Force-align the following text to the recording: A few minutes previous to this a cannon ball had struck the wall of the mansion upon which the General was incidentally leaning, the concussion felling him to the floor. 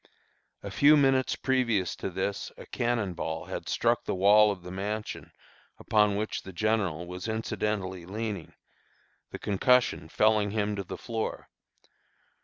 A 0.63 0.71
few 0.71 0.97
minutes 0.97 1.35
previous 1.35 1.95
to 1.97 2.09
this 2.09 2.51
a 2.57 2.65
cannon 2.65 3.13
ball 3.13 3.45
had 3.45 3.69
struck 3.69 4.03
the 4.03 4.15
wall 4.15 4.49
of 4.49 4.63
the 4.63 4.71
mansion 4.71 5.31
upon 5.77 6.15
which 6.15 6.41
the 6.41 6.51
General 6.51 7.05
was 7.05 7.27
incidentally 7.27 8.07
leaning, 8.07 8.55
the 9.29 9.37
concussion 9.37 10.09
felling 10.09 10.49
him 10.49 10.75
to 10.75 10.83
the 10.83 10.97
floor. 10.97 11.49